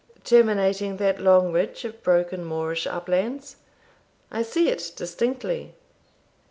"Terminating 0.23 0.97
that 0.97 1.21
long 1.21 1.51
ridge 1.51 1.85
of 1.85 2.01
broken 2.01 2.43
moorish 2.43 2.87
uplands? 2.87 3.57
I 4.31 4.41
see 4.41 4.67
it 4.67 4.93
distinctly." 4.95 5.75